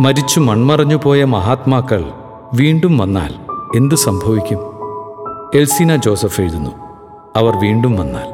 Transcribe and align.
മരിച്ചു 0.00 0.40
മൺമറഞ്ഞു 0.40 0.96
പോയ 0.96 1.24
മഹാത്മാക്കൾ 1.24 2.12
വീണ്ടും 2.54 2.98
വന്നാൽ 2.98 3.34
എന്തു 3.76 3.94
സംഭവിക്കും? 3.94 4.58
എൽസീന 5.54 5.96
ജോസഫ് 5.96 6.40
എഴുതുന്നു. 6.40 6.70
അവർ 7.36 7.56
വീണ്ടും 7.56 7.96
വന്നാൽ. 7.96 8.26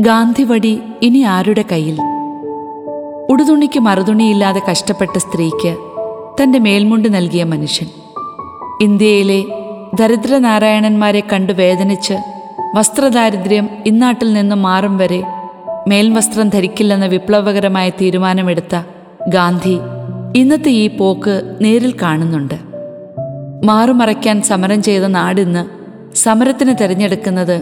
ഗാന്ധിവടി 0.00 0.82
ഇനി 1.02 1.18
ആരുടെ 1.18 1.64
കയ്യിൽ? 1.72 2.00
ഉടുതുണിക്ക് 3.30 3.80
മറുതുണിയില്ലാതെ 3.80 4.62
കഷ്ടപ്പെട്ട 4.70 5.18
സ്ത്രീക്ക് 5.18 5.76
തന്റെ 6.42 6.58
മേൽമുണ്ട് 6.58 7.14
നൽകിയ 7.14 7.44
മനുഷ്യൻ. 7.44 7.88
ഇന്ത്യയിലെ 8.82 9.44
ദരിദ്രനാരായണന്മാരെ 9.94 11.22
കണ്ടു 11.32 11.52
വേദനിച്ച് 11.52 12.14
വസ്ത്രദാരിദ്ര്യം 12.74 13.68
ഇന്നാട്ടിൽ 13.86 14.32
നിന്ന് 14.32 14.56
മാറും 14.56 14.98
വരെ 14.98 15.24
മേൽവസ്ത്രം 15.88 16.48
ധരിക്കില്ലെന്ന 16.48 17.06
വിപ്ലവകരമായ 17.06 17.88
തീരുമാനമെടുത്ത 17.88 18.82
ഗാന്ധി 19.28 19.78
ഇന്നത്തെ 20.36 20.70
ഈ 20.70 20.88
പോക്ക് 20.88 21.56
നേരിൽ 21.60 21.94
കാണുന്നുണ്ട്. 22.02 22.54
മാറുമറയ്ക്കാൻ 23.64 24.42
സമരം 24.42 24.82
ചെയ്ത 24.82 25.02
നാടിന്ന് 25.02 25.66
സമരത്തിന് 26.16 26.74
തിരഞ്ഞെടുക്കുന്നത് 26.80 27.60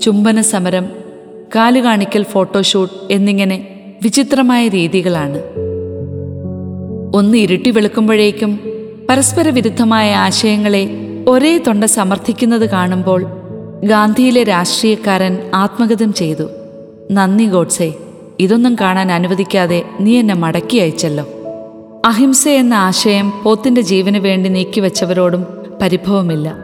ചുംബന 0.00 0.40
സമരം 0.40 0.86
കാലുകാണിക്കൽ 1.56 2.22
ഫോട്ടോഷൂട്ട് 2.22 3.12
എന്നിങ്ങനെ 3.12 3.68
വിചിത്രമായ 4.02 4.68
രീതികളാണ്. 4.68 5.42
ഒന്ന് 7.14 7.38
ഇരുട്ടി 7.38 7.70
വെളുക്കുമ്പോഴേക്കും 7.70 8.60
പരസ്പര 9.08 9.48
വിരുദ്ധമായ 9.48 10.14
ആശയങ്ങളെ 10.14 10.90
ഒരേ 11.28 11.58
തൊണ്ട 11.58 11.84
സമർത്ഥിക്കുന്നത് 11.84 12.70
കാണുമ്പോൾ 12.70 13.26
ഗാന്ധിയിലെ 13.84 14.42
രാഷ്ട്രീയക്കാരൻ 14.42 15.38
ആത്മഗതം 15.54 16.12
ചെയ്തു. 16.12 16.48
നന്ദി 17.10 17.44
ഗോഡ്സെ 17.44 17.94
ഇതൊന്നും 18.40 18.76
കാണാൻ 18.80 19.12
അനുവദിക്കാതെ 19.12 19.82
നീ 20.00 20.18
എന്നെ 20.18 20.34
മടക്കി 20.34 20.76
അയച്ചല്ലോ. 20.76 21.28
അഹിംസ 22.08 22.48
എന്ന 22.48 22.74
ആശയം 22.74 23.32
പോത്തിന്റെ 23.42 23.80
ജീവന് 23.80 24.16
വേണ്ടി 24.16 24.48
നീക്കിവെച്ചവരോടും 24.48 25.46
പരിഭവമില്ല. 25.82 26.56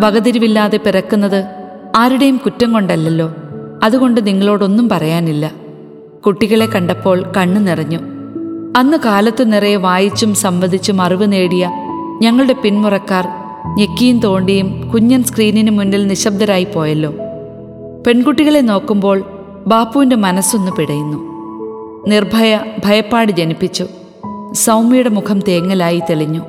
വകതിരിവില്ലാതെ 0.00 0.76
പിറക്കുന്നത് 0.76 1.44
ആരുടെയും 1.96 2.36
കുറ്റം 2.36 2.72
കൊണ്ടല്ലല്ലോ. 2.72 3.34
അതുകൊണ്ട് 3.82 4.26
നിങ്ങളോടൊന്നും 4.26 4.88
പറയാനില്ല. 4.88 5.52
കുട്ടികളെ 6.26 6.66
കണ്ടപ്പോൾ 6.66 7.32
കണ്ണു 7.36 7.60
നിറഞ്ഞു. 7.60 7.98
അന്ന് 8.76 8.96
കാലത്ത് 9.04 9.52
നിറയെ 9.52 9.76
വായിച്ചും 9.76 10.34
സംവദിച്ചും 10.34 11.02
അറിവ് 11.02 11.32
നേടിയ 11.32 11.70
ഞങ്ങളുടെ 12.22 12.52
പിന്മുറക്കാർ 12.52 13.28
ഞെക്കിയും 13.78 14.18
തോണ്ടിയും 14.18 14.90
കുഞ്ഞൻ 14.90 15.22
സ്ക്രീനിന് 15.22 15.70
മുന്നിൽ 15.70 16.06
നിശബ്ദരായി 16.06 16.64
പോയല്ലോ. 16.64 17.14
പെൺകുട്ടികളെ 18.06 18.60
നോക്കുമ്പോൾ 18.60 19.24
ബാപ്പുവിന്റെ 19.66 20.16
മനസ്സൊന്ന് 20.16 20.72
പിടയുന്നു. 20.72 21.18
നിർഭയ 22.08 22.58
ഭയപ്പാട് 22.84 23.32
ജനിപ്പിച്ചു. 23.32 23.86
സൗമ്യയുടെ 24.64 25.08
മുഖം 25.08 25.40
തേങ്ങലായി 25.40 26.02
തെളിഞ്ഞു. 26.10 26.40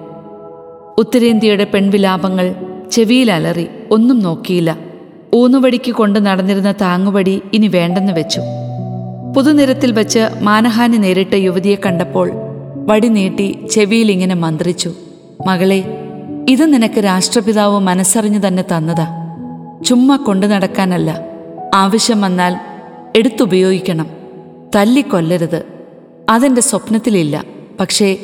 ഉത്തരേന്ത്യയുടെ 0.98 1.64
പെൺവിലാപങ്ങൾ 1.64 2.56
ചെവിയിലലറി 2.92 3.68
ഒന്നും 3.92 4.20
നോക്കിയില്ല. 4.20 4.78
ഊന്നുവടിക്ക് 5.36 5.92
കൊണ്ട് 5.92 6.26
നടന്നിരുന്ന 6.26 6.72
താങ്ങുവടി 6.72 7.42
ഇനി 7.54 7.68
വേണ്ടെന്ന് 7.68 8.14
വെച്ചു. 8.14 8.42
പുതുനിരത്തിൽ 9.36 9.92
വച്ച് 9.92 10.20
മാനഹാനി 10.42 10.98
നേരിട്ട 10.98 11.34
യുവതിയെ 11.36 11.76
കണ്ടപ്പോൾ 11.76 12.32
വടി 12.88 13.08
നീട്ടി 13.08 13.66
ചെവിയിൽ 13.72 14.12
ഇങ്ങനെ 14.12 14.36
മന്ത്രിച്ചു 14.36 14.92
മകളെ 15.48 15.80
ഇത് 16.50 16.74
നിനക്ക് 16.74 17.04
രാഷ്ട്രപിതാവ് 17.04 17.80
മനസ്സറിഞ്ഞു 17.80 18.48
തന്നെ 18.48 18.64
തന്നതാ. 18.64 19.08
ചുമ്മാ 19.86 20.16
കൊണ്ടു 20.16 20.48
നടക്കാനല്ല. 20.48 21.26
ആവശ്യം 21.76 22.22
വന്നാൽ 22.22 22.56
എടുത്തുപയോഗിക്കണം. 23.16 24.08
തല്ലിക്കൊല്ലരുത്. 24.76 25.66
അതെന്റെ 26.30 26.62
സ്വപ്നത്തിലില്ല. 26.62 27.59
പക്ഷേ 27.80 28.18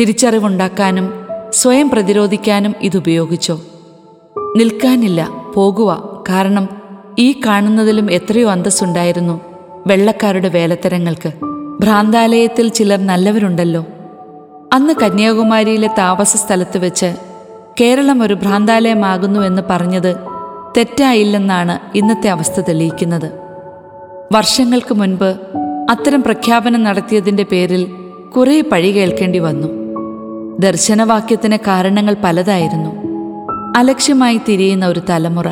തിരിച്ചറിവുണ്ടാക്കാനും 0.00 1.12
സ്വയം 1.52 1.90
പ്രതിരോധിക്കാനും 1.90 2.74
ഇതുപയോഗിച്ചോ? 2.80 3.60
നിൽക്കാനില്ല 4.56 5.52
പോകുക. 5.54 6.22
കാരണം 6.28 6.68
ഈ 7.18 7.40
കാണുന്നതിലും 7.46 8.12
എത്രയോ 8.12 8.50
അന്തസ്സുണ്ടായിരുന്നു 8.50 9.40
വെള്ളക്കാരുടെ 9.86 10.48
വേലത്തരങ്ങൾക്ക്. 10.48 11.32
ഭ്രാന്താലയത്തിൽ 11.80 12.68
ചിലർ 12.68 13.06
നല്ലവരുണ്ടല്ലോ. 13.06 13.86
അന്ന് 14.72 14.94
കന്യാകുമാരിയിലെ 15.02 15.90
താമസ 15.98 16.36
സ്ഥലത്ത് 16.36 16.78
വെച്ച് 16.78 17.16
കേരളം 17.80 18.22
ഒരു 18.22 18.34
ഭ്രാന്താലയമാകുന്നുവെന്ന് 18.34 19.62
പറഞ്ഞത് 19.70 20.16
തെറ്റായില്ലെന്നാണ് 20.76 21.98
ഇന്നത്തെ 21.98 22.28
അവസ്ഥ 22.28 22.60
തെളിയിക്കുന്നത്. 22.60 23.32
വർഷങ്ങൾക്ക് 24.32 24.94
മുൻപ് 24.94 25.36
അത്തരം 25.90 26.22
പ്രഖ്യാപനം 26.22 26.82
നടത്തിയതിന്റെ 26.82 27.42
പേരിൽ 27.42 28.01
കുറേ 28.36 28.60
പഴി 28.60 28.90
കേൾക്കേണ്ടി 28.90 29.38
വന്നു. 29.38 29.68
ദർശനവാക്യത്തിന് 30.58 31.56
കാരണങ്ങൾ 31.56 32.16
പലതായിരുന്നു. 32.24 32.90
അലക്ഷ്യമായി 33.76 34.40
തിരിയുന്ന 34.48 34.86
ഒരു 34.86 35.00
തലമുറ 35.10 35.48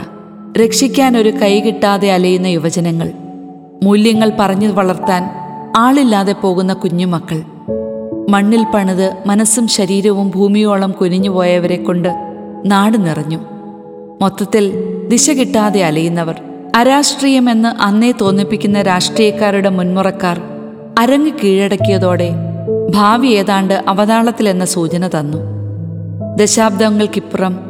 രക്ഷിക്കാൻ 0.62 1.18
ഒരു 1.18 1.28
കൈ 1.28 1.60
കിട്ടാതെ 1.60 2.12
അലയുന്ന 2.12 2.46
യുവജനങ്ങൾ 2.46 3.12
മൂല്യങ്ങൾ 3.82 4.32
പറഞ്ഞു 4.40 4.68
വളർത്താൻ 4.68 5.30
ആളില്ലാതെ 5.76 6.32
പോകുന്ന 6.32 6.72
കുഞ്ഞുമക്കൾ. 6.72 7.42
മണ്ണിൽ 8.28 8.66
പണിത് 8.74 9.16
മനസ്സും 9.26 9.68
ശരീരവും 9.68 10.30
ഭൂമിയോളം 10.30 10.90
കുനിഞ്ഞുപോയവരെ 10.90 11.76
കൊണ്ട് 11.76 12.08
നാട് 12.66 13.06
നിറഞ്ഞു. 13.06 13.38
മൊത്തത്തിൽ 14.22 14.72
ദിശ 15.08 15.30
കിട്ടാതെ 15.30 15.82
അലയുന്നവർ 15.82 16.40
അരാഷ്ട്രീയമെന്ന് 16.76 17.82
അന്നേ 17.82 18.12
തോന്നിപ്പിക്കുന്ന 18.20 18.82
രാഷ്ട്രീയക്കാരുടെ 18.82 19.68
മുൻമുറക്കാർ 19.68 20.40
അരങ്ങ് 20.98 21.30
കീഴടക്കിയതോടെ 21.44 22.30
ഭാവി 22.94 23.26
ഏതാണ്ട് 23.26 23.74
അവതാളത്തിലെന്ന 23.88 24.64
സൂചന 24.64 25.08
തന്നു. 25.08 25.38
ദശാബ്ദങ്ങൾക്കിപ്പുറം 26.36 27.60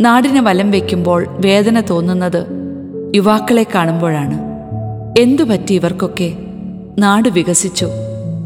നാടിനെ 0.00 0.40
വലം 0.40 0.70
വയ്ക്കുമ്പോൾ 0.70 1.26
വേദന 1.30 1.80
തോന്നുന്നത് 1.80 2.46
യുവാക്കളെ 3.14 3.66
കാണുമ്പോഴാണ്. 3.74 4.40
എന്തു 5.18 5.42
പറ്റി 5.42 5.74
ഇവർക്കൊക്കെ? 5.74 6.32
നാട് 6.98 7.28
വികസിച്ചു. 7.28 7.88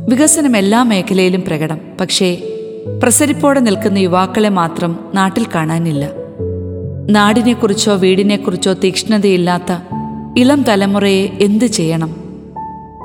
വികസനം 0.09 0.57
എല്ലാ 0.57 0.83
മേഖലയിലും 0.83 1.41
പ്രകടം. 1.41 1.79
പക്ഷേ 2.01 2.43
പ്രസരിപ്പോടെ 3.03 3.61
നിൽക്കുന്ന 3.61 3.99
യുവാക്കളെ 3.99 4.49
മാത്രം 4.49 4.99
നാട്ടിൽ 5.15 5.47
കാണാനില്ല. 5.55 6.11
നാടിനെക്കുറിച്ചോ 7.11 7.95
വീടിനെക്കുറിച്ചോ 7.95 8.73
തീക്ഷ്ണതയില്ലാത്ത 8.73 9.77
ഇളം 10.39 10.63
തലമുറയെ 10.63 11.27
എന്തു 11.41 11.65
ചെയ്യണം? 11.65 12.17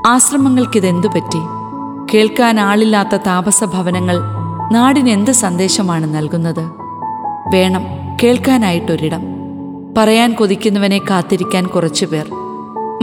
ആശ്രമങ്ങൾക്കിതെന്തു 0.07 1.07
പറ്റി 1.07 1.56
കേൾക്കാൻ 2.13 2.59
ആളില്ലാത്ത 2.59 3.16
താപസ 3.16 3.63
ഭവനങ്ങൾ 3.63 4.16
നാടിനെന്ത് 4.72 5.31
സന്ദേശമാണ് 5.31 6.16
നൽകുന്നത്? 6.16 6.72
വേണം 7.53 7.84
കേൾക്കാനായിട്ടൊരിടം. 8.23 9.22
പറയാൻ 9.97 10.34
കൊതിക്കുന്നവനെ 10.34 10.97
കാത്തിരിക്കാൻ 10.97 11.67
കുറച്ചുപേർ. 11.67 12.25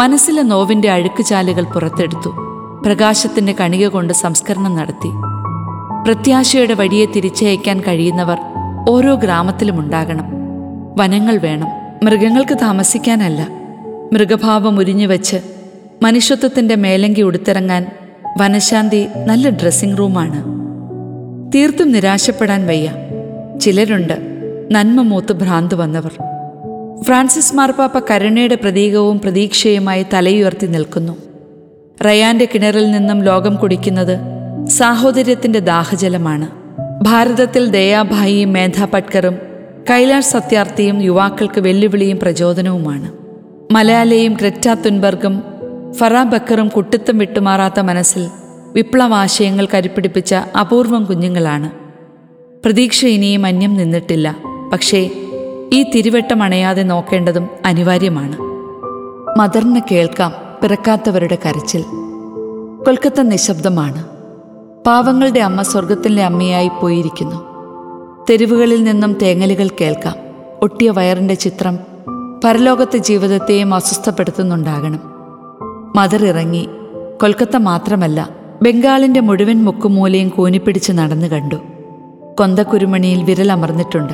മനസ്സിലെ 0.00 0.42
നോവിന്റെ 0.42 0.90
അഴുക്കുചാലുകൾ 0.90 1.64
പുറത്തെടുത്തു. 1.64 2.28
പ്രകാശത്തിന്റെ 2.86 3.52
കണിക 3.52 3.88
കൊണ്ട് 3.88 4.12
സംസ്കരണം 4.12 4.76
നടത്തി. 4.76 5.10
പ്രത്യാശയുടെ 6.04 6.74
വഴിയെ 6.74 7.06
തിരിച്ചയക്കാൻ 7.06 7.80
കഴിയുന്നവർ 7.80 8.38
ഓരോ 8.88 9.14
ഗ്രാമത്തിലും 9.14 9.80
ഉണ്ടാകണം. 9.80 10.24
വനങ്ങൾ 10.98 11.38
വേണം. 11.38 11.68
മൃഗങ്ങൾക്ക് 12.04 12.56
താമസിക്കാനല്ല. 12.62 13.48
മൃഗഭാവം 14.12 14.78
ഉരിഞ്ഞുവെച്ച് 14.78 15.36
മനുഷ്യത്വത്തിന്റെ 16.02 16.76
മേലങ്കി 16.76 17.22
ഉടുത്തിറങ്ങാൻ 17.22 17.86
വനശാന്തി 18.38 19.06
നല്ല 19.26 19.48
ഡ്രസ്സിംഗ് 19.48 19.98
റൂമാണ്. 19.98 20.44
തീർത്തും 21.52 21.92
നിരാശപ്പെടാൻ 21.92 22.66
വയ്യ. 22.66 22.92
ചിലരുണ്ട് 23.60 24.12
നന്മ 24.70 25.02
മൂത്ത് 25.02 25.32
ഭ്രാന്ത് 25.32 25.74
വന്നവർ. 25.74 26.10
ഫ്രാൻസിസ് 27.02 27.56
മാർപ്പാപ്പ 27.56 27.98
കരുണയുടെ 28.10 28.54
പ്രതീകവും 28.54 29.20
പ്രതീക്ഷയുമായി 29.20 30.06
തലയുയർത്തി 30.14 30.66
നിൽക്കുന്നു. 30.66 31.16
റയാന്റെ 32.04 32.48
കിണറിൽ 32.54 32.90
നിന്നും 32.90 33.22
ലോകം 33.22 33.56
കുടിക്കുന്നത് 33.56 34.18
സാഹോദര്യത്തിന്റെ 34.68 35.58
ദാഹജലമാണ്. 35.58 36.48
ഭാരതത്തിൽ 37.02 37.68
ദയാഭായിയും 37.68 38.52
മേധാ 38.52 38.84
പട്കറും 38.84 39.38
കൈലാഷ് 39.90 40.26
സത്യാർത്ഥിയും 40.26 41.02
യുവാക്കൾക്ക് 41.02 41.60
വെല്ലുവിളിയും 41.60 42.18
പ്രചോദനവുമാണ്. 42.18 43.12
മലയാലയും 43.72 44.32
ഗ്രറ്റ 44.32 44.68
തുൻബർഗും 44.68 45.53
ഫറാ 45.98 46.22
ബക്കറും 46.22 46.68
കുട്ടിത്തം 46.68 47.18
വിട്ടുമാറാത്ത 47.18 47.80
മനസ്സിൽ 47.80 48.28
വിപ്ലവാശയങ്ങൾ 48.72 49.68
കരിപ്പിടിപ്പിച്ച 49.74 50.34
അപൂർവം 50.34 51.04
കുഞ്ഞുങ്ങളാണ്. 51.04 51.70
പ്രതീക്ഷ 52.64 53.04
ഇനിയും 53.04 53.46
അന്യം 53.46 53.74
നിന്നിട്ടില്ല. 53.74 54.36
പക്ഷേ 54.72 55.10
ഈ 55.72 55.82
തിരുവട്ടം 55.82 56.42
അണയാതെ 56.42 56.82
നോക്കേണ്ടതും 56.82 57.48
അനിവാര്യമാണ്. 57.64 58.36
മദറിന് 59.38 59.80
കേൾക്കാം 59.90 60.32
പിറക്കാത്തവരുടെ 60.62 61.38
കരച്ചിൽ. 61.46 61.82
കൊൽക്കത്ത 62.86 63.20
നിശബ്ദമാണ്. 63.20 64.04
പാവങ്ങളുടെ 64.86 65.40
അമ്മ 65.40 65.62
സ്വർഗത്തിന്റെ 65.62 66.22
അമ്മയായി 66.22 66.68
പോയിരിക്കുന്നു. 66.68 67.36
തെരുവുകളിൽ 68.30 68.84
നിന്നും 68.84 69.12
തേങ്ങലുകൾ 69.12 69.68
കേൾക്കാം. 69.80 70.14
ഒട്ടിയ 70.62 70.90
വയറിന്റെ 70.90 71.34
ചിത്രം 71.34 71.78
പരലോകത്തെ 72.44 72.96
ജീവിതത്തെയും 72.96 73.74
അസ്വസ്ഥപ്പെടുത്തുന്നുണ്ടാകണം. 73.74 75.13
മദർ 75.96 76.26
ഇറങ്ങി. 76.26 76.68
കൊൽക്കത്ത 77.20 77.56
മാത്രമല്ല 77.56 78.28
ബംഗാളിന്റെ 78.62 79.20
മുഴുവൻ 79.20 79.64
മുക്കുമൂലയും 79.64 80.28
കൂനിപ്പിടിച്ച് 80.28 80.92
നടന്നു 80.92 81.26
കണ്ടു. 81.26 81.54
കൊന്തക്കുരുമണിയിൽ 82.38 83.22
വിരലമർന്നിട്ടുണ്ട്. 83.22 84.12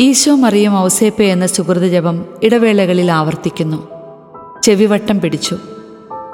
ഈശോ 0.00 0.34
മറിയം 0.34 0.78
ഔസേപ്പ 0.78 1.22
എന്ന 1.22 1.46
സുഹൃത 1.46 1.86
ജപം 1.86 2.24
ഇടവേളകളിൽ 2.42 3.12
ആവർത്തിക്കുന്നു. 3.12 3.88
ചെവിവട്ടം 4.62 5.20
പിടിച്ചു. 5.20 5.56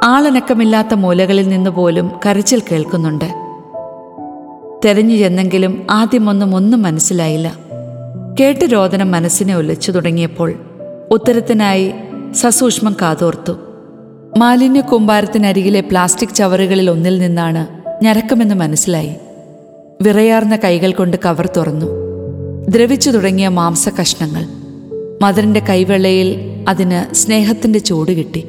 ആളനക്കമില്ലാത്ത 0.04 0.94
മൂലകളിൽ 0.94 1.48
നിന്ന് 1.48 1.70
പോലും 1.70 2.10
കരച്ചിൽ 2.26 2.62
കേൾക്കുന്നുണ്ട്. 2.72 3.24
തെരഞ്ഞു 4.84 5.16
ചെന്നെങ്കിലും 5.16 5.86
ആദ്യമൊന്നും 5.90 6.54
ഒന്നും 6.56 6.82
മനസ്സിലായില്ല. 6.82 7.54
കേട്ട് 8.40 8.72
രോദനം 8.72 9.10
മനസ്സിനെ 9.10 9.56
ഒലിച്ചു 9.56 9.92
തുടങ്ങിയപ്പോൾ 9.92 10.54
ഉത്തരത്തിനായി 11.10 11.92
സസൂക്ഷ്മം 12.32 12.96
കാതോർത്തു. 13.02 13.65
മാലിന്യ 14.36 14.80
കൂമ്പാരത്തിനരികിലെ 14.80 15.80
പ്ലാസ്റ്റിക് 15.80 16.34
ചവറുകളിൽ 16.34 16.90
ഒന്നിൽ 16.90 17.18
നിന്നാണ് 17.18 17.66
ഞരക്കമെന്ന് 18.04 18.54
മനസ്സിലായി. 18.54 19.14
വിറയാർന്ന 20.02 20.56
കൈകൾ 20.56 20.92
കൊണ്ട് 20.92 21.16
കവർ 21.24 21.50
തുറന്നു. 21.56 21.86
ദ്രവിച്ചു 22.68 23.10
തുടങ്ങിയ 23.10 23.48
മാംസ 23.48 23.88
കഷ്ണങ്ങൾ 23.88 24.46
മദറിന്റെ 25.22 25.60
കൈവെള്ളയിൽ 25.60 26.40
അതിന് 26.68 27.14
സ്നേഹത്തിന്റെ 27.14 27.78
ചൂട് 27.78 28.12
കിട്ടി. 28.12 28.48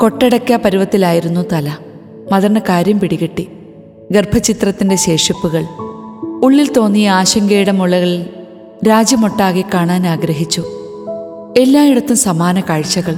കൊട്ടടക്ക 0.00 0.56
പരുവത്തിലായിരുന്നു 0.56 1.44
തല. 1.52 1.76
മദറിന് 2.32 2.60
കാര്യം 2.68 3.00
പിടികിട്ടി. 3.00 3.48
ഗർഭചിത്രത്തിന്റെ 4.10 4.96
ശേഷിപ്പുകൾ. 4.96 5.66
ഉള്ളിൽ 6.44 6.72
തോന്നിയ 6.72 7.10
ആശങ്കയുടെ 7.10 7.72
മുളകളിൽ 7.72 8.26
രാജ്യമൊട്ടാകെ 8.88 9.64
കാണാൻ 9.74 10.06
ആഗ്രഹിച്ചു. 10.06 10.60
എല്ലായിടത്തും 11.58 12.16
സമാന 12.16 12.60
കാഴ്ചകൾ. 12.60 13.14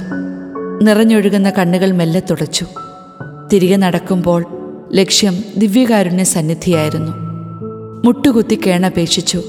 നിറഞ്ഞൊഴുകുന്ന 0.81 1.49
കണ്ണുകൾ 1.49 1.91
മെല്ലെ 1.91 2.21
തുടച്ചു. 2.29 2.65
തിരികെ 3.53 3.75
നടക്കുമ്പോൾ 3.75 4.45
ലക്ഷ്യം 4.93 5.43
ദിവ്യകാരുണ്യ 5.57 6.23
സന്നിധിയായിരുന്നു. 6.23 7.11
മുട്ടുകുത്തി 8.05 8.59
കേണപേക്ഷിച്ചു 8.67 9.41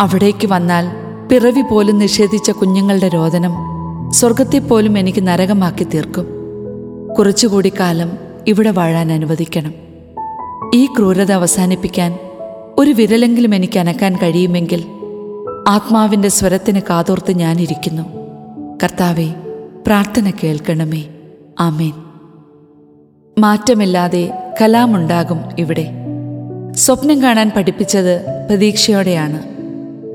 അവിടേക്ക് 0.00 0.46
വന്നാൽ 0.46 0.86
പിറവി 1.28 1.60
പോലും 1.60 1.98
നിഷേധിച്ച 1.98 2.50
കുഞ്ഞുങ്ങളുടെ 2.50 3.08
രോദനം 3.08 3.52
സ്വർഗത്തെപ്പോലും 4.12 4.98
എനിക്ക് 4.98 5.26
നരകമാക്കി 5.26 5.84
തീർക്കും. 5.84 6.26
കുറച്ചുകൂടി 7.18 7.72
കാലം 7.80 8.12
ഇവിടെ 8.48 8.70
വാഴാൻ 8.70 9.12
അനുവദിക്കണം. 9.12 9.74
ഈ 10.74 10.86
ക്രൂരത 10.86 11.32
അവസാനിപ്പിക്കാൻ 11.32 12.18
ഒരു 12.78 12.90
വിരലെങ്കിലും 12.90 13.54
എനിക്ക് 13.54 13.78
അനക്കാൻ 13.78 14.16
കഴിയുമെങ്കിൽ 14.16 14.84
ആത്മാവിന്റെ 15.68 16.28
സ്വരത്തിന് 16.28 16.80
കാതോർത്ത് 16.90 17.32
ഞാനിരിക്കുന്നു 17.32 18.02
കർത്താവെ 18.84 19.34
പ്രാർത്ഥന 19.86 20.32
കേൾക്കണമേ. 20.44 21.04
ആമേൻ. 21.60 21.92
മാറ്റമില്ലാതെ 23.38 24.54
കലാമുണ്ടാകും 24.62 25.40
ഇവിടെ. 25.58 25.90
സ്വപ്നം 26.72 27.22
കാണാൻ 27.22 27.52
പഠിപ്പിച്ചത് 27.56 28.46
പ്രതീക്ഷയോടെയാണ്. 28.48 29.42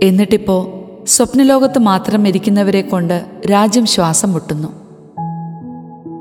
എന്നിട്ടിപ്പോ 0.04 0.82
സ്വപ്നലോകത്ത് 1.08 1.80
മാത്രം 1.80 2.28
ഇരിക്കുന്നവരെ 2.28 2.82
കൊണ്ട് 2.82 3.26
രാജ്യം 3.52 3.86
ശ്വാസം 3.86 4.34
മുട്ടുന്നു. 4.34 4.68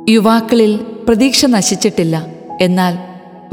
യുവാക്കളിൽ 0.09 0.81
പ്രതീക്ഷ 1.09 1.47
നശിച്ചിട്ടില്ല. 1.47 2.27
എന്നാൽ 2.61 2.99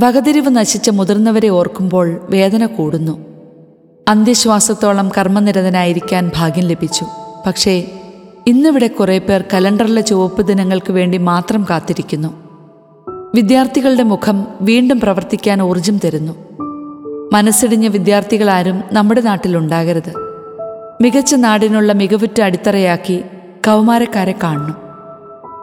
വകതിരിവ് 0.01 0.49
നശിച്ച 0.49 0.89
മുതിർന്നവരെ 0.89 1.49
ഓർക്കുമ്പോൾ 1.49 2.27
വേദന 2.29 2.65
കൂടുന്നു. 2.65 3.25
അന്ത്യശ്വാസത്തോളം 4.07 5.11
കർമ്മനിരതനായിരിക്കാൻ 5.17 6.31
ഭാഗ്യം 6.35 6.63
ലഭിച്ചു. 6.63 7.05
പക്ഷേ 7.47 8.00
ഇന്നിവിടെ 8.47 8.88
കുറേ 8.88 9.17
പേർ 9.17 9.43
കലണ്ടറിലെ 9.53 10.01
ചുവപ്പ് 10.01 10.41
ദിനങ്ങൾക്ക് 10.41 10.91
വേണ്ടി 10.91 11.17
മാത്രം 11.17 11.65
കാത്തിരിക്കുന്നു. 11.69 12.27
വിദ്യാർത്ഥികളുടെ 13.35 14.03
മുഖം 14.03 14.47
വീണ്ടും 14.61 14.99
പ്രവർത്തിക്കാൻ 14.99 15.61
ഊർജം 15.61 15.99
തരുന്നു. 16.05 16.33
മനസ്സിടിഞ്ഞ 17.33 17.88
വിദ്യാർത്ഥികളാരും 17.88 18.83
നമ്മുടെ 18.93 19.21
നാട്ടിലുണ്ടാകരുത് 19.21 20.13
മികച്ച 21.01 21.35
നാടിനുള്ള 21.35 21.93
മികവുറ്റ 21.93 22.41
അടിത്തറയാക്കി 22.41 23.23
കൗമാരക്കാരെ 23.67 24.35
കാണണം. 24.43 24.75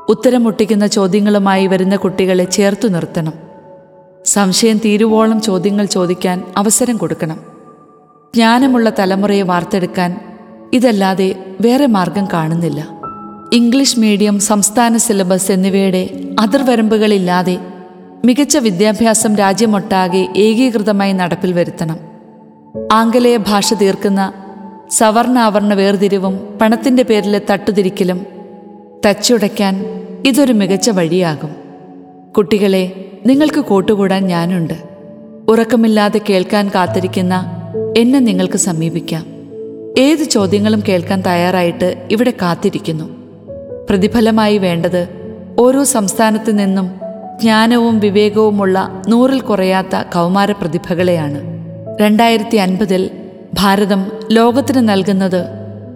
ഉത്തരം 0.08 0.44
മുട്ടിക്കുന്ന 0.44 0.86
ചോദ്യങ്ങളുമായി 0.86 1.66
വരുന്ന 1.66 1.96
കുട്ടികളെ 1.96 2.44
ചേർത്തു 2.44 2.88
നിർത്തണം. 2.88 3.32
സംശയം 4.24 4.78
തീരുവോളം 4.78 5.40
ചോദ്യങ്ങൾ 5.40 5.84
ചോദിക്കാൻ 5.84 6.42
അവസരം 6.56 6.96
കൊടുക്കണം. 6.96 7.40
ജ്ഞാനമുള്ള 8.34 8.90
തലമുറയെ 8.98 9.42
വാർത്തെടുക്കാൻ 9.42 10.27
ഇതല്ലാതെ 10.72 11.34
വേറെ 11.60 11.86
മാർഗം 11.86 12.28
കാണുന്നില്ല. 12.32 12.88
ഇംഗ്ലീഷ് 13.52 13.98
മീഡിയം 13.98 14.40
സംസ്ഥാന 14.40 14.96
സിലബസ് 14.96 15.52
എന്നിവയുടെ 15.52 16.10
അതിർവരമ്പുകളില്ലാതെ 16.40 17.58
മികച്ച 18.24 18.56
വിദ്യാഭ്യാസം 18.56 19.36
രാജ്യമൊട്ടാകെ 19.36 20.28
ഏകീകൃതമായി 20.36 21.12
നടപ്പിൽ 21.12 21.52
വരുത്തണം. 21.52 21.98
ആംഗലേയ 22.92 23.36
ഭാഷ 23.36 23.74
തീർക്കുന്ന 23.74 24.32
സവർണാവർണ 24.90 25.74
വേർതിരിവും 25.74 26.58
പണത്തിന്റെ 26.60 27.02
പേരിലെ 27.02 27.40
തട്ടുതിരിക്കലും 27.50 28.26
തച്ചുടയ്ക്കാൻ 29.06 29.84
ഇതൊരു 30.26 30.52
മികച്ച 30.52 30.90
വഴിയാകും. 30.90 31.50
കുട്ടികളെ 32.36 33.10
നിങ്ങൾക്ക് 33.26 33.60
കൂട്ടുകൂടാൻ 33.60 34.26
ഞാനുണ്ട്. 34.26 34.74
ഉറക്കമില്ലാതെ 35.48 36.20
കേൾക്കാൻ 36.30 36.70
കാത്തിരിക്കുന്ന 36.74 37.62
എന്നെ 37.96 38.18
നിങ്ങൾക്ക് 38.18 38.56
സമീപിക്കാം. 38.56 39.37
ഏത് 39.98 40.24
ചോദ്യങ്ങളും 40.24 40.82
കേൾക്കാൻ 40.88 41.20
തയ്യാറായിട്ട് 41.20 42.08
ഇവിടെ 42.10 42.30
കാത്തിരിക്കുന്നു. 42.30 43.04
പ്രതിഫലമായി 43.90 44.58
വേണ്ടത് 44.58 45.08
ഓരോ 45.58 45.84
സംസ്ഥാനത്തു 45.84 46.50
നിന്നും 46.50 46.90
ജ്ഞാനവും 47.40 47.98
വിവേകവുമുള്ള 47.98 49.02
നൂറിൽ 49.08 49.40
കുറയാത്ത 49.40 49.96
കൗമാര 50.14 50.52
പ്രതിഭകളെയാണ്. 50.52 51.40
രണ്ടായിരത്തി 52.00 52.56
അൻപതിൽ 52.56 53.10
ഭാരതം 53.54 54.10
ലോകത്തിന് 54.30 54.88
നൽകുന്നത് 54.88 55.44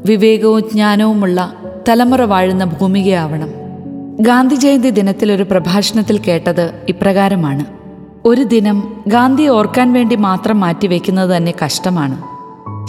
വിവേകവും 0.06 0.60
ജ്ഞാനവുമുള്ള 0.60 1.54
തലമുറ 1.88 2.22
വാഴുന്ന 2.22 2.64
ഭൂമികയാവണം. 2.64 3.50
ഗാന്ധി 4.20 4.54
ജയന്തി 4.54 4.90
ദിനത്തിൽ 4.90 5.32
ഒരു 5.32 5.42
പ്രഭാഷണത്തിൽ 5.42 6.18
കേട്ടത് 6.18 6.72
ഇപ്രകാരമാണ്. 6.88 7.64
ഒരു 8.24 8.42
ദിനം 8.42 9.04
ഗാന്ധി 9.06 9.46
ഓർക്കാൻ 9.46 9.92
വേണ്ടി 9.92 10.16
മാത്രം 10.16 10.60
മാറ്റിവെക്കുന്നത് 10.60 11.36
തന്നെ 11.36 11.54
കഷ്ടമാണ്. 11.64 12.22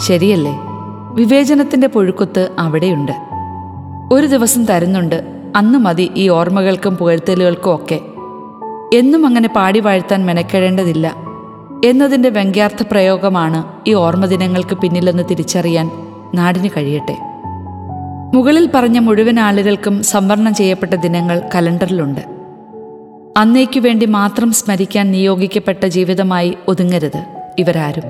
ശരിയല്ലേ? 0.06 0.73
വിവേചനത്തിന്റെ 1.14 1.86
പുഴുക്കുത്ത് 1.86 2.50
അവിടെയുണ്ട്. 2.58 3.12
ഒരു 4.12 4.26
ദിവസം 4.26 4.64
തരുന്നുണ്ട്. 4.64 5.24
അന്ന് 5.56 5.78
മതി 5.78 6.10
ഈ 6.16 6.28
ഓർമ്മകൾക്കും 6.28 6.96
പുകഴ്ത്തലുകൾക്കും 6.96 7.74
ഒക്കെ. 7.74 8.00
എന്നും 8.98 9.26
അങ്ങനെ 9.26 9.48
പാടി 9.48 9.80
വാഴ്ത്താൻ 9.80 10.26
മെനക്കെടേണ്ടതില്ല. 10.26 11.14
എന്നതിന്റെ 11.84 12.28
വ്യംഗ്യാർത്ഥ 12.28 12.82
പ്രയോഗമാണ് 12.82 13.64
ഈ 13.86 13.94
ഓർമ്മ 13.94 14.26
ദിനങ്ങൾക്ക് 14.26 14.76
പിന്നിലെന്ന് 14.76 15.22
തിരിച്ചറിയാൻ 15.30 15.90
നാടിന് 16.34 16.68
കഴിയട്ടെ. 16.76 17.16
മുകളിൽ 18.34 18.70
പറഞ്ഞ 18.74 18.98
മുഴുവൻ 18.98 19.40
ആളുകൾക്കും 19.40 20.02
സംവരണം 20.02 20.54
ചെയ്യപ്പെട്ട 20.54 20.94
ദിനങ്ങൾ 20.94 21.42
കലണ്ടറിലുണ്ട്. 21.54 22.20
അന്നേക്കു 23.36 23.80
വേണ്ടി 23.80 24.06
മാത്രം 24.06 24.52
സ്മരിക്കാൻ 24.52 25.10
നിയോഗിക്കപ്പെട്ട 25.10 25.86
ജീവിതമായി 25.86 26.54
ഒതുങ്ങരുത് 26.68 27.24
ഇവരാരും. 27.58 28.02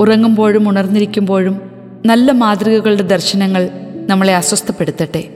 ഉറങ്ങുമ്പോഴും 0.00 0.68
ഉണർന്നിരിക്കുമ്പോഴും 0.68 1.71
നല്ല 2.06 2.32
മാതൃകകളുടെ 2.32 3.02
ദർശനങ്ങൾ 3.02 3.70
നമ്മളെ 4.08 4.36
അസ്വസ്ഥപ്പെടുത്തട്ടെ. 4.36 5.28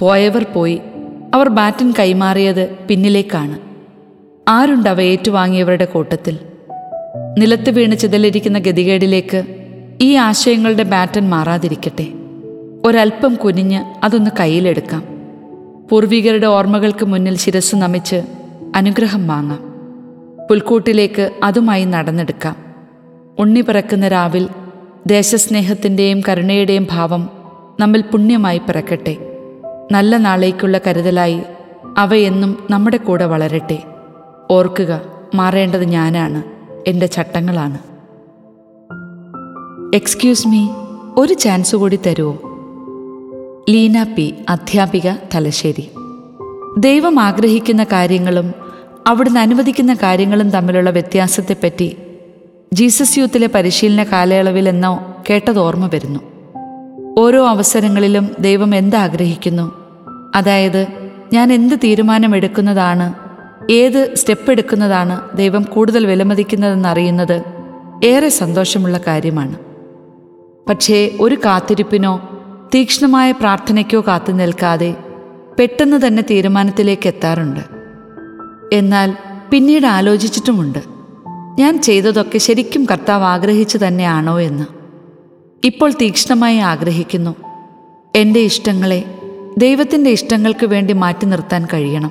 പോയവർ 0.00 0.46
പോയി 0.54 0.80
അവർ 1.34 1.48
ബാറ്റൻ 1.48 1.94
കൈമാറിയത് 1.98 2.74
പിന്നിലേക്കാണ്. 2.88 3.58
ആരുണ്ട് 4.48 4.88
അവ 4.88 5.00
ഏറ്റുവാങ്ങിയവരുടെ 5.00 5.84
കൂട്ടത്തിൽ? 5.84 6.38
നിലത്ത് 7.38 7.70
വീണ് 7.70 7.96
ചിതലിരിക്കുന്ന 7.96 8.58
ഗതികേടിലേക്ക് 8.58 9.42
ഈ 10.00 10.14
ആശയങ്ങളുടെ 10.14 10.82
ബാറ്റൻ 10.82 11.30
മാറാതിരിക്കട്ടെ. 11.30 12.06
ഒരൽപ്പം 12.84 13.34
കുനിഞ്ഞ് 13.34 13.84
അതൊന്ന് 14.04 14.30
കയ്യിലെടുക്കാം. 14.40 15.04
പൂർവികരുടെ 15.90 16.46
ഓർമ്മകൾക്ക് 16.46 17.04
മുന്നിൽ 17.04 17.36
ശിരസ് 17.36 17.76
നമിച്ച് 17.76 18.22
അനുഗ്രഹം 18.74 19.28
വാങ്ങാം. 19.28 19.74
പുൽക്കൂട്ടിലേക്ക് 20.50 21.30
അതുമായി 21.42 21.84
നടന്നെടുക്കാം. 21.84 22.56
ഉണ്ണി 23.38 23.60
പിറക്കുന്ന 23.60 24.08
രാവിൽ 24.08 24.48
ദേശസ്നേഹത്തിന്റെയും 25.06 26.22
കരുണയുടെയും 26.28 26.86
ഭാവം 26.90 27.30
നമ്മിൽ 27.80 28.00
പുണ്യമായി 28.00 28.58
പിറക്കട്ടെ. 28.58 29.16
നല്ല 29.92 30.16
നാളേക്കുള്ള 30.16 30.80
കരുതലായി 30.86 31.42
അവയെന്നും 31.98 32.58
നമ്മുടെ 32.70 32.96
കൂടെ 32.96 33.24
വളരട്ടെ. 33.24 33.82
ഓർക്കുക 34.50 35.00
മാറേണ്ടത് 35.34 35.84
ഞാനാണ് 35.84 36.42
എന്റെ 36.86 37.06
ചട്ടങ്ങളാണ്. 37.06 37.78
എക്സ്ക്യൂസ് 39.96 40.48
മീ 40.48 40.68
ഒരു 41.16 41.34
ചാൻസ് 41.34 41.76
കൂടി 41.76 41.98
തരുമോ 42.06 42.32
ലീന 43.70 44.02
പി 44.02 44.34
അധ്യാപിക 44.48 45.10
തലശ്ശേരി. 45.34 45.90
ദൈവം 46.78 47.20
ആഗ്രഹിക്കുന്ന 47.20 47.84
കാര്യങ്ങളും 47.84 48.54
അവിടുന്ന് 49.06 49.40
അനുവദിക്കുന്ന 49.40 49.94
കാര്യങ്ങളും 49.94 50.50
തമ്മിലുള്ള 50.50 50.90
വ്യത്യാസത്തെപ്പറ്റി 50.90 51.96
ജീസസ് 52.74 53.18
യൂത്തിലെ 53.18 53.46
പരിശീലന 53.46 54.04
കാലയളവിൽ 54.04 54.68
എന്നോ 54.68 55.16
കേട്ടത് 55.30 55.58
ഓർമ്മ 55.58 55.86
വരുന്നു. 55.86 56.20
ഓരോ 57.18 57.46
അവസരങ്ങളിലും 57.46 58.30
ദൈവം 58.40 58.74
എന്താഗ്രഹിക്കുന്നു 58.74 59.72
അതായത് 60.34 60.86
ഞാൻ 61.32 61.52
എന്ത് 61.52 61.74
തീരുമാനമെടുക്കുന്നതാണ് 61.84 63.14
ഏത് 63.70 64.14
സ്റ്റെപ്പ് 64.14 64.50
എടുക്കുന്നതാണ് 64.50 65.36
ദൈവം 65.36 65.62
കൂടുതൽ 65.62 66.06
വിലമതിക്കുന്നതെന്നറിയുന്നത് 66.06 67.42
ഏറെ 68.04 68.28
സന്തോഷമുള്ള 68.28 69.00
കാര്യമാണ്. 69.06 69.58
പക്ഷേ 70.68 71.10
ഒരു 71.20 71.34
കാത്തിരിപ്പിനോ 71.34 72.28
തീക്ഷ്ണമായ 72.74 73.32
പ്രാർത്ഥനയ്ക്കോ 73.32 74.00
കാത്തു 74.00 74.32
നിൽക്കാതെ 74.32 74.94
പെട്ടെന്ന് 75.58 76.06
തന്നെ 76.06 76.24
തീരുമാനത്തിലേക്ക് 76.30 77.06
എത്താറുണ്ട്. 77.06 77.60
എന്നാൽ 78.72 79.14
പിന്നീട് 79.50 79.86
ആലോചിച്ചിട്ടുമുണ്ട്. 79.86 80.93
ഞാൻ 81.58 81.82
ചെയ്തതൊക്കെ 81.82 82.38
ശരിക്കും 82.38 82.86
കർത്താവ് 82.92 83.24
ആഗ്രഹിച്ചു 83.24 83.78
തന്നെയാണോ 83.78 84.40
എന്ന്. 84.40 84.64
ഇപ്പോൾ 85.66 85.90
തീക്ഷ്ണമായി 85.90 86.58
ആഗ്രഹിക്കുന്നു. 86.58 87.34
എന്റെ 88.14 88.40
ഇഷ്ടങ്ങളെ 88.40 89.04
ദൈവത്തിന്റെ 89.58 90.10
ഇഷ്ടങ്ങൾക്ക് 90.10 90.66
വേണ്ടി 90.66 90.92
മാറ്റി 90.92 91.26
നിർത്താൻ 91.26 91.66
കഴിയണം. 91.74 92.10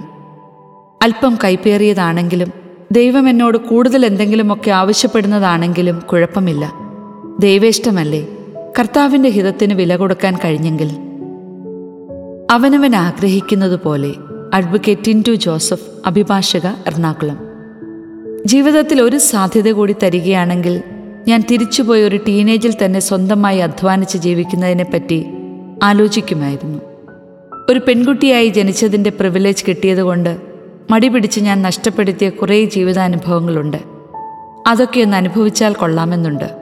അല്പം 1.04 1.38
കൈപ്പേറിയതാണെങ്കിലും 1.44 2.52
ദൈവം 2.92 3.30
എന്നോട് 3.30 3.58
കൂടുതൽ 3.58 4.06
എന്തെങ്കിലുമൊക്കെ 4.06 4.72
ആവശ്യപ്പെടുന്നതാണെങ്കിലും 4.72 6.00
കുഴപ്പമില്ല. 6.00 6.74
ദൈവേഷ്ടമല്ലേ 7.40 8.28
കർത്താവിന്റെ 8.80 9.30
ഹിതത്തിന് 9.30 9.74
വില 9.74 9.96
കൊടുക്കാൻ 9.96 10.38
കഴിഞ്ഞെങ്കിൽ. 10.46 10.92
അവനവൻ 12.52 12.96
ആഗ്രഹിക്കുന്നത് 12.96 13.80
പോലെ 13.84 14.14
അഡ്വക്കേറ്റ് 14.54 15.06
ടിന്റു 15.08 15.32
ജോസഫ് 15.32 15.84
അഭിഭാഷക 16.06 16.68
എറണാകുളം. 16.68 17.53
ജീവിതത്തിൽ 18.46 19.02
ഒരു 19.02 19.18
സാധ്യത 19.18 19.72
കൂടി 19.72 19.96
തരികയാണെങ്കിൽ 20.04 20.82
ഞാൻ 21.28 21.44
തിരിച്ചുപോയി 21.52 22.04
ഒരു 22.04 22.20
ടീനേജിൽ 22.28 22.76
തന്നെ 22.86 23.00
സ്വന്തമായി 23.00 23.60
അധ്വാനിച്ച് 23.60 24.18
ജീവിക്കുന്നതിനെപ്പറ്റി 24.18 25.26
ആലോചിക്കുമായിരുന്നു. 25.84 26.80
ഒരു 27.70 27.80
പെൺകുട്ടിയായി 27.80 28.50
ജനിച്ചതിന്റെ 28.50 29.10
പ്രിവിലേജ് 29.10 29.64
കിട്ടിയതുകൊണ്ട് 29.68 30.38
മടി 30.92 31.08
പിടിച്ച് 31.08 31.40
ഞാൻ 31.40 31.62
നഷ്ടപ്പെടുത്തിയ 31.62 32.30
കുറേ 32.30 32.66
ജീവിതാനുഭവങ്ങളുണ്ട്. 32.66 33.78
അതൊക്കെ 34.68 35.02
ഒന്ന് 35.02 35.18
അനുഭവിച്ചാൽ 35.18 35.74
കൊള്ളാമെന്നുണ്ട്. 35.74 36.56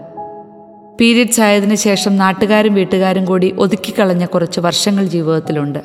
പീരിയഡ്സ് 1.02 1.42
ആയതിനു 1.42 1.76
ശേഷം 1.76 2.18
നാട്ടുകാരും 2.18 2.74
വീട്ടുകാരും 2.74 3.26
കൂടി 3.26 3.56
ഒതുക്കിക്കളഞ്ഞ 3.60 4.26
കുറച്ച് 4.26 4.60
വർഷങ്ങൾ 4.60 5.06
ജീവിതത്തിലുണ്ട്. 5.06 5.80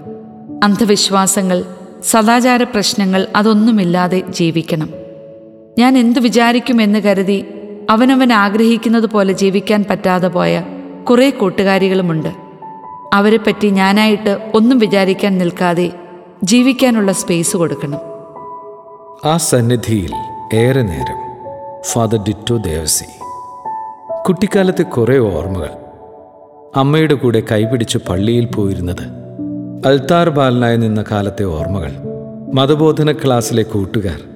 അന്ധവിശ്വാസങ്ങൾ 0.64 1.64
സദാചാര 2.04 2.62
പ്രശ്നങ്ങൾ 2.62 3.26
അതൊന്നുമില്ലാതെ 3.36 4.22
ജീവിക്കണം. 4.30 5.05
ഞാൻ 5.78 5.98
എന്തു 5.98 6.20
വിചാരിക്കുമെന്ന് 6.20 6.98
കരുതി 6.98 7.44
അവനവൻ 7.90 8.32
ആഗ്രഹിക്കുന്നത് 8.32 9.06
പോലെ 9.06 9.32
ജീവിക്കാൻ 9.32 9.84
പറ്റാതെ 9.90 10.28
പോയ 10.28 10.62
കുറേ 11.10 11.30
കൂട്ടുകാരികളുമുണ്ട്. 11.30 12.28
അവരെപ്പറ്റി 13.12 13.68
ഞാനായിട്ട് 13.70 14.52
ഒന്നും 14.54 14.78
വിചാരിക്കാൻ 14.78 15.38
നിൽക്കാതെ 15.38 15.92
ജീവിക്കാനുള്ള 16.44 17.12
സ്പേസ് 17.12 17.56
കൊടുക്കണം. 17.56 17.98
ആ 19.24 19.36
സന്നിധിയിൽ 19.36 20.10
ഏറെ 20.56 20.82
നേരം 20.82 21.18
ഫാദർ 21.82 22.18
ഡിറ്റോ 22.18 22.56
ദേവസി. 22.56 23.04
കുട്ടിക്കാലത്തെ 24.26 24.82
കുറേ 24.82 25.18
ഓർമ്മകൾ. 25.18 25.70
അമ്മയുടെ 26.76 27.14
കൂടെ 27.14 27.42
കൈപിടിച്ച് 27.52 27.98
പള്ളിയിൽ 27.98 28.44
പോയിരുന്നത് 28.44 29.02
അൽത്താർ 29.86 30.30
ബാലനായി 30.30 30.76
നിന്ന 30.76 31.04
കാലത്തെ 31.10 31.44
ഓർമ്മകൾ. 31.44 31.92
മതബോധന 32.54 33.12
ക്ലാസ്സിലെ 33.12 33.62
കൂട്ടുകാർ. 33.62 34.35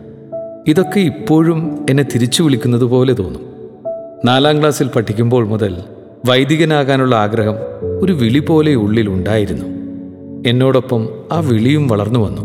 ഇതൊക്കെ 0.69 1.01
ഇപ്പോഴും 1.01 1.87
എന്നെ 1.91 2.03
തിരിച്ചു 2.03 2.43
വിളിക്കുന്നത് 2.43 2.85
പോലെ 2.85 3.13
തോന്നും. 3.15 3.43
നാലാം 4.25 4.61
ക്ലാസ്സിൽ 4.61 4.89
പഠിക്കുമ്പോൾ 4.89 5.47
മുതൽ 5.47 5.77
വൈദികനാകാനുള്ള 6.29 7.17
ആഗ്രഹം 7.17 7.55
ഒരു 8.03 8.13
വിളി 8.13 8.39
പോലെ 8.39 8.75
ഉള്ളിൽ 8.75 9.09
ഉണ്ടായിരുന്നു. 9.09 9.67
എന്നോടൊപ്പം 10.49 11.09
ആ 11.33 11.41
വിളിയും 11.41 11.89
വളർന്നു 11.89 12.21
വന്നു. 12.21 12.43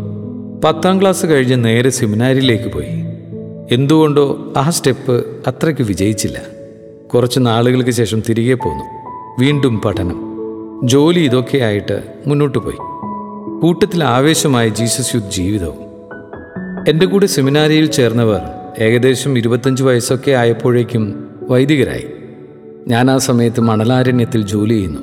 പത്താം 0.64 1.00
ക്ലാസ് 1.00 1.26
കഴിഞ്ഞ് 1.26 1.64
നേരെ 1.64 1.90
സെമിനാരിയിലേക്ക് 1.90 2.72
പോയി. 2.72 2.86
എന്തുകൊണ്ടോ 3.70 4.52
ആ 4.56 4.70
സ്റ്റെപ്പ് 4.70 5.26
അത്രയ്ക്ക് 5.46 5.82
വിജയിച്ചില്ല. 5.82 6.38
കുറച്ച് 7.14 7.40
നാളുകൾക്ക് 7.40 7.90
ശേഷം 7.90 8.22
തിരികെ 8.28 8.54
പോന്നു. 8.54 8.84
വീണ്ടും 9.44 9.80
പഠനം. 9.80 10.32
ജോലി 10.84 11.20
ഇതൊക്കെയായിട്ട് 11.20 12.02
മുന്നോട്ട് 12.26 12.58
പോയി. 12.58 12.76
കൂട്ടത്തിൽ 13.60 14.04
ആവേശമായ 14.04 14.68
ജീസസ് 14.68 15.14
യുദ്ധ 15.14 15.28
ജീവിതവും. 15.28 15.85
എന്റെ 16.86 17.06
കൂടെ 17.06 17.26
സെമിനാരിയിൽ 17.26 17.86
ചേർന്നവർ 17.86 18.40
ഏകദേശം 18.78 19.38
ഇരുപത്തഞ്ച് 19.38 19.82
വയസ്സൊക്കെ 19.82 20.30
ആയപ്പോഴേക്കും 20.30 21.30
വൈദികരായി. 21.50 22.06
ഞാൻ 22.88 23.10
ആ 23.10 23.18
സമയത്ത് 23.18 23.60
മണലാരണ്യത്തിൽ 23.60 24.42
ജോലി 24.42 24.74
ചെയ്യുന്നു. 24.74 25.00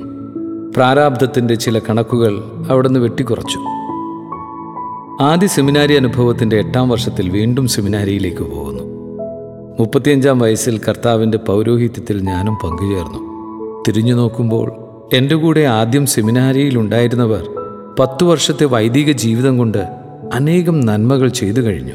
പ്രാരാബ്ധത്തിന്റെ 0.76 1.54
ചില 1.54 1.78
കണക്കുകൾ 1.78 2.42
അവിടുന്ന് 2.70 3.00
വെട്ടിക്കുറച്ചു. 3.00 3.58
ആദ്യ 5.24 5.46
സെമിനാരി 5.46 5.94
അനുഭവത്തിന്റെ 5.94 6.58
എട്ടാം 6.58 6.88
വർഷത്തിൽ 6.88 7.30
വീണ്ടും 7.30 7.68
സെമിനാരിയിലേക്ക് 7.68 8.42
പോകുന്നു. 8.42 8.82
മുപ്പത്തിയഞ്ചാം 9.80 10.38
വയസ്സിൽ 10.38 10.80
കർത്താവിന്റെ 10.88 11.38
പൗരോഹിത്യത്തിൽ 11.38 12.20
ഞാനും 12.20 12.54
പങ്കുചേർന്നു. 12.54 13.18
തിരിഞ്ഞു 13.88 14.14
നോക്കുമ്പോൾ 14.14 14.72
എന്റെ 15.16 15.34
കൂടെ 15.34 15.60
ആദ്യം 15.60 16.06
സെമിനാരിയിൽ 16.06 16.78
ഉണ്ടായിരുന്നവർ 16.78 17.46
പത്തു 17.98 18.24
വർഷത്തെ 18.24 18.64
വൈദിക 18.64 19.10
ജീവിതം 19.10 19.58
കൊണ്ട് 19.58 20.03
അനേകം 20.34 20.80
നന്മകൾ 20.80 21.28
ചെയ്തു 21.28 21.60
കഴിഞ്ഞു. 21.60 21.94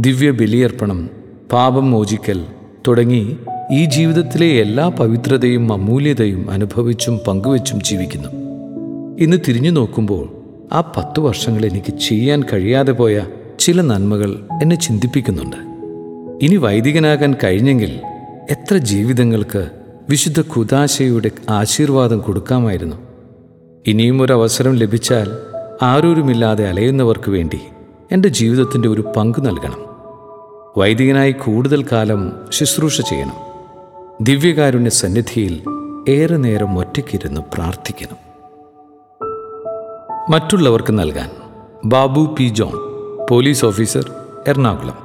ദിവ്യ 0.00 0.30
ബലിയർപ്പണം 0.30 1.10
പാപം 1.52 1.90
മോചിക്കൽ 1.90 2.44
തുടങ്ങി 2.88 3.36
ഈ 3.72 3.84
ജീവിതത്തിലെ 3.84 4.46
എല്ലാ 4.46 4.88
പവിത്രതയും 4.88 5.72
അമൂല്യതയും 5.72 6.50
അനുഭവിച്ചും 6.50 7.20
പങ്കുവച്ചും 7.26 7.82
ജീവിക്കുന്നു. 7.82 8.28
ഇന്ന് 9.20 9.36
തിരിഞ്ഞു 9.48 9.70
നോക്കുമ്പോൾ 9.70 10.28
ആ 10.72 10.80
പത്തു 10.80 11.20
വർഷങ്ങൾ 11.20 11.66
എനിക്ക് 11.66 11.98
ചെയ്യാൻ 11.98 12.42
കഴിയാതെ 12.52 12.92
പോയ 12.92 13.26
ചില 13.58 13.80
നന്മകൾ 13.80 14.30
എന്നെ 14.62 14.76
ചിന്തിപ്പിക്കുന്നുണ്ട്. 14.76 15.56
ഇനി 16.44 16.56
വൈദികനാകാൻ 16.56 17.34
കഴിഞ്ഞെങ്കിൽ 17.44 18.00
എത്ര 18.50 18.76
ജീവിതങ്ങൾക്ക് 18.76 19.70
വിശുദ്ധ 20.10 20.40
കുദാശയുടെ 20.40 21.30
ആശീർവാദം 21.50 22.18
കൊടുക്കാമായിരുന്നു. 22.18 22.96
ഇനിയും 23.86 24.22
ഒരു 24.22 24.32
അവസരം 24.32 24.72
ലഭിച്ചാൽ 24.74 25.51
ആരൂരുമില്ലാതെ 25.82 26.68
അലയുന്നവർക്ക് 26.68 27.30
വേണ്ടി 27.30 27.60
എന്റെ 28.12 28.28
ജീവിതത്തിന്റെ 28.28 28.88
ഒരു 28.88 29.04
പങ്ക് 29.16 29.46
നൽകണം. 29.46 29.78
വൈദികനായി 30.76 31.32
കൂടുതൽ 31.32 31.86
കാലം 31.92 32.32
ശുശ്രൂഷ 32.50 33.00
ചെയ്യണം. 33.00 33.34
ദിവ്യകാരുണ്യ 34.20 34.90
സന്നിധിയിൽ 34.90 35.62
ഏറെ 36.08 36.36
നേരം 36.36 36.78
ഒറ്റയ്ക്കിരുന്ന് 36.78 37.40
പ്രാർത്ഥിക്കണം. 37.54 38.16
മറ്റുള്ളവർക്ക് 40.30 40.98
നൽകാൻ 40.98 41.30
Babu 41.84 42.36
P 42.38 42.44
John 42.44 42.72
police 43.30 43.64
officer 43.64 44.12
Ernakulam. 44.48 44.98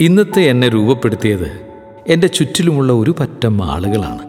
ഇന്നത്തെ 0.00 0.40
എന്നെ 0.40 0.68
രൂപപ്പെടുത്തിയത് 0.68 1.68
എന്റെ 2.08 2.26
ചുറ്റിലുമുള്ള 2.26 2.92
ഒരു 2.92 3.14
പറ്റം 3.20 3.64
ആളുകളാണ്. 3.64 4.28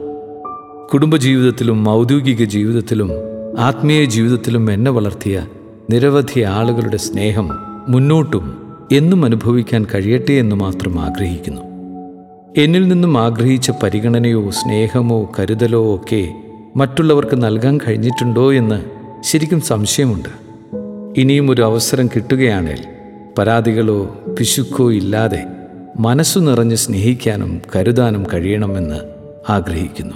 കുടുംബജീവിതത്തിലും 0.93 1.89
ഔദ്യോഗിക 1.89 2.43
ജീവിതത്തിലും 2.43 3.11
ആത്മീയ 3.57 4.05
ജീവിതത്തിലും 4.05 4.71
എന്നെ 4.71 4.91
വളർത്തിയ 4.91 5.47
നിരവധി 5.89 6.39
ആളുകളുടെ 6.39 6.97
സ്നേഹം 6.97 7.49
മുന്നോട്ടും 7.89 8.73
എന്നും 8.91 9.25
അനുഭവിക്കാൻ 9.25 9.85
കഴിയട്ടെ 9.95 10.33
എന്ന് 10.33 10.55
മാത്രം 10.55 10.99
ആഗ്രഹിക്കുന്നു. 10.99 11.61
എന്നിൽ 12.57 12.87
നിന്നും 12.87 13.17
ആഗ്രഹിച്ച 13.17 13.71
പരിഗണനയോ 13.83 14.49
സ്നേഹമോ 14.49 15.31
കരുതലോ 15.39 15.95
ഒക്കെ 15.95 16.33
മറ്റുള്ളവർക്ക് 16.75 17.35
നൽകാൻ 17.35 17.79
കഴിഞ്ഞിട്ടുണ്ടോ 17.87 18.53
എന്ന് 18.53 18.85
ശരിക്കും 19.21 19.61
സംശയമുണ്ട്. 19.61 20.29
ഇനിയും 21.17 21.51
ഒരു 21.51 21.61
അവസരം 21.61 22.07
കിട്ടുകയാണെങ്കിൽ 22.07 22.85
പരാതികളോ 23.37 24.05
പിശുക്കോ 24.39 24.91
ഇല്ലാതെ 24.91 25.45
മനസ്സു 25.99 26.39
നിറഞ്ഞ് 26.39 26.75
സ്നേഹിക്കാനും 26.75 27.61
കരുതാനും 27.75 28.25
കഴിയണമെന്ന് 28.33 28.99
ആഗ്രഹിക്കുന്നു. 29.49 30.15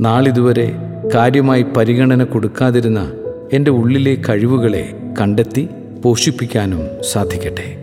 നാളിതുവരെ 0.00 0.74
കാര്യമായി 1.14 1.62
പരിഗണന 1.62 2.24
കൊടുക്കാതിരുന്ന 2.24 3.12
എന്റെ 3.52 3.70
ഉള്ളിലെ 3.70 4.16
കഴിവുകളെ 4.28 4.92
കണ്ടെത്തി 5.20 5.68
പോഷിപ്പിക്കാനും 6.02 6.88
സാധിക്കട്ടെ. 7.12 7.81